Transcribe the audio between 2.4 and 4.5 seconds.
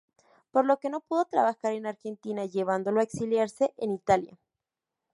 llevándolo a exiliarse en Italia.